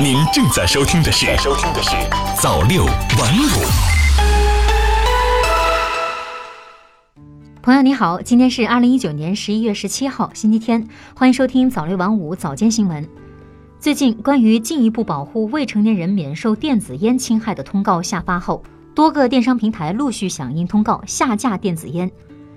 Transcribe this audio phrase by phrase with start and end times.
[0.00, 1.90] 您正在收听的是《收听的是
[2.40, 3.48] 早六晚五》。
[7.62, 13.06] 朋友你好，今天是二零一九年十一月十七号，星期天，欢迎收听早六晚五早间新闻。
[13.78, 18.62] 最近，关于进一步保护未成年人免受电子烟侵害的通告下发后，
[18.94, 22.10] 多个电商平台陆续响应通告下架电子烟。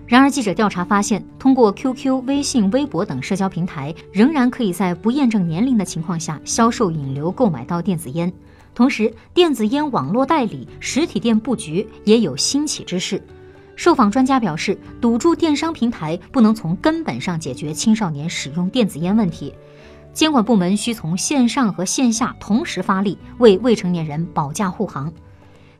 [0.07, 8.31] 然而，记者调查发现，通过 QQ、微信、微博等社交平台，仍然可以在不验证年龄的情况下销售、引流、购买到电子烟。
[8.75, 13.19] 同时，电子烟网络代理、实体店布局也有兴起之势。
[13.75, 19.53] 受访专家表示，堵住电商平台不能从根本上解决青少年使用电子烟问题，
[20.13, 25.11] 监管部门需从线上和线下同时发力，为未成年人保驾护航。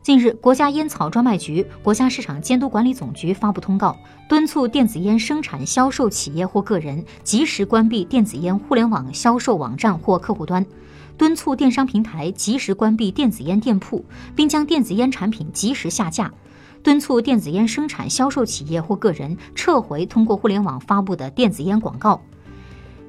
[0.06, 10.64] 近日，国家烟草专卖局、国家市场监督管理总局发布通告，敦促电子烟生产销售企业或个人及时关闭电子烟互联网销售网站或客户端，
[11.18, 14.04] 敦促电商平台及时关闭电子烟店铺，
[14.36, 16.32] 并将电子烟产品及时下架，
[16.84, 22.22] 敦促电子烟生产销售企业或个人撤回通过互联网发布的电子烟广告。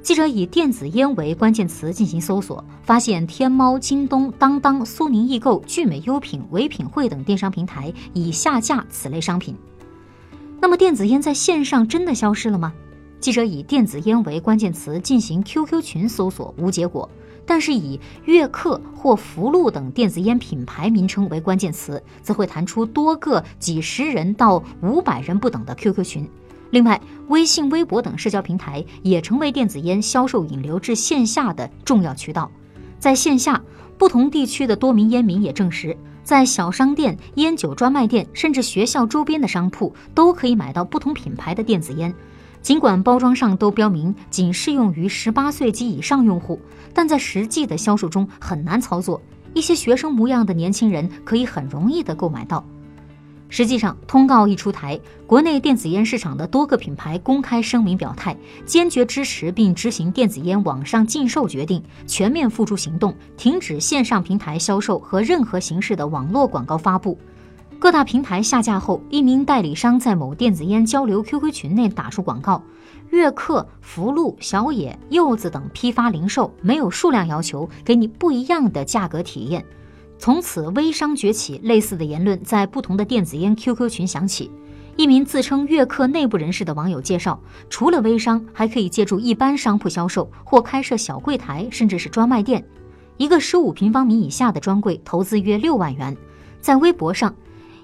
[0.08, 9.54] 记者以电子烟为关键词进行搜索，发现天猫、京东、当当、苏宁易购、聚美优品、唯品会等电商平台已下架此类商品。
[10.62, 12.72] 那么，电子烟在线上真的消失了吗？
[13.20, 17.10] 记者以电子烟为关键词进行 QQ 群搜索，无结果。
[17.46, 26.30] 但是以悦客或福禄等电子烟品牌名称为关键词，则会弹出多个几十人到五百人不等的 QQ 群。
[26.70, 32.52] 另外，微信、微博等社交平台也成为电子烟销售引流至线下的重要渠道。
[33.00, 33.62] 在线下，
[33.98, 42.14] 不同地区的多名烟民也证实，在小商店、烟酒专卖店，甚至学校周边的商铺，都可以买到不同品牌的电子烟。
[42.62, 46.60] 尽管包装上都标明仅适用于十八岁及以上用户，
[46.94, 49.22] 但在实际的销售中很难操作。
[49.54, 52.66] 一些学生模样的年轻人可以很容易的购买到。
[53.50, 58.36] 实际上，通告一出台，国内电子烟市场的多个品牌公开声明表态，
[58.66, 67.18] 坚决支持并执行电子烟网上禁售决定，全面付诸行动，停止线上平台销售和任何形式的网络广告发布。
[67.80, 72.62] 各大平台下架后，一名代理商在某电子烟交流 QQ 群内打出广告
[73.12, 79.64] ：“悦客、福禄、小野、柚子等批发零售，没有数量要求，给你不一样的价格体验。”
[80.20, 84.52] 从此，微商崛起，类似的言论在不同的电子烟 QQ 群响起。
[84.96, 87.40] 一名自称悦客内部人士的网友介绍，
[87.70, 92.66] 除了微商，还可以借助一般商铺销售或开设小柜台，甚至是专卖店。
[93.18, 96.18] 一个十五平方米以下的专柜投资约六万元。
[96.60, 97.36] 在微博上，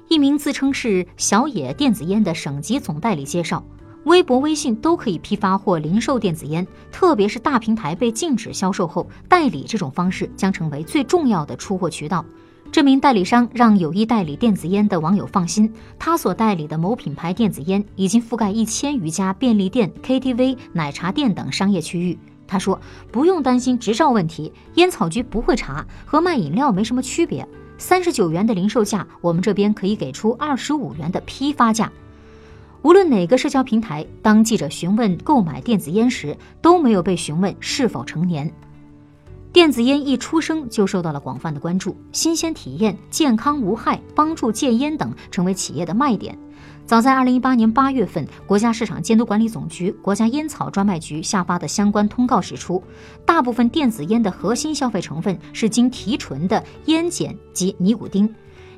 [0.08, 3.64] 一名自称是小野电子烟的省级总代理介绍。
[4.06, 12.26] 微博、微信都可以批发或零售电子烟，特别是大平台被禁止销售后，代理这种方式将成为最重要的出货渠道。
[12.72, 22.18] 这名代理商让有意代理电子烟的网友放心，他所代理的某品牌电子烟已经覆盖一千余家便利店、KTV、奶茶店等商业区域。
[22.46, 27.48] 他说：“不用担心执照问题，烟草局不会查，和卖饮料没什么区别。
[27.78, 31.92] 三十九元的零售价，我们这边可以给出二十五元的批发价。”
[32.84, 38.52] 无论哪个社交平台，当记者询问购买电子烟时，都没有被询问是否成年。
[39.54, 46.38] 电子烟一出生就受到了广泛的关注，新鲜体验、健康无害、帮助戒烟等成为企业的卖点。
[46.86, 52.84] 早在二零一八年八月份，国家市场监督管理总局、国家烟草专卖局下发的相关通告指出，
[53.26, 58.30] 大部分电子烟的核心消费成分是经提纯的烟碱及尼古丁。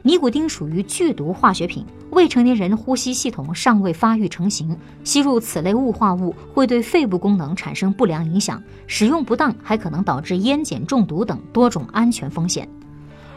[0.06, 12.70] 尼古丁属于剧毒化学品，未成年人呼吸系统尚未发育成型，吸入此类雾化物会对肺部功能产生不良影响，使用不当还可能导致烟碱中毒等多种安全风险。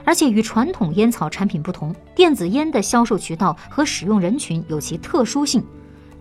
[0.05, 5.65] 而且与传统烟草产品不同，电子烟的销售渠道和使用人群有其特殊性。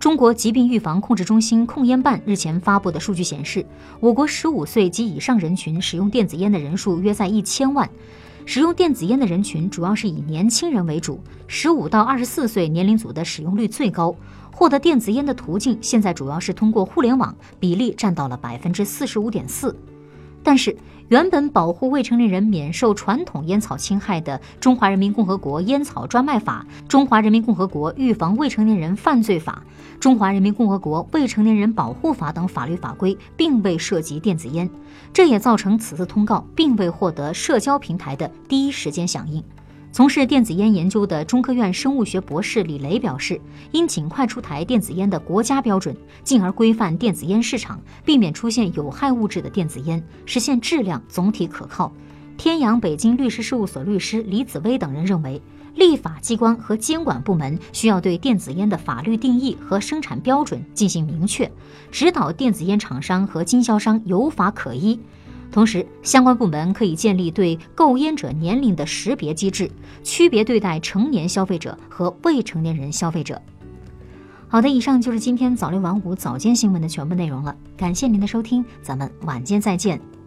[0.00, 3.66] 中国疾病预防控制中心控烟办日前发布的数据显示，
[4.00, 7.86] 我国十五岁及以上人群使用电子烟的人数约在一千万。
[8.50, 14.16] 使用电子烟的人群主要是以年轻人为主，十五到二十四岁年龄组的使用率最高。
[14.50, 19.76] 获得电子烟的途径现在主要是通过互联网，比例占到了百分之四十五点四。
[20.42, 20.74] 但是，
[21.08, 29.62] 原本保护未成年人免受传统烟草侵害的《中华人民共和国烟草专卖法》《中华人民共和国预防未成年人犯罪法》
[29.98, 34.68] 《中华人民共和国未成年人保护法》等法律法规，并未涉及电子烟，
[35.10, 39.42] 这也造成此次通告并未获得社交平台的第一时间响应。
[39.98, 43.40] 从事电子烟研究的中科院生物学博士李雷表示，
[43.72, 45.92] 应尽快出台电子烟的国家标准，
[46.22, 51.92] 进而规范电子烟市场，避免出现有害物质的电子烟，实现质量总体可靠。
[52.36, 55.42] 天阳北京律师事务所律师李紫薇等人认为，
[55.74, 61.50] 立法机关和监管部门需要对电子烟的法律定义和生产标准进行明确，
[61.90, 65.00] 指导电子烟厂商和经销商有法可依。
[65.50, 69.70] 同时，相关部门可以建立对购烟者年龄的识别机制，
[70.04, 73.40] 区别对待成年消费者和未成年人消费者。
[74.46, 80.17] 好的，以上就是今天早六晚五早间新闻的全部内容了，感谢您的收听，咱们晚间再见。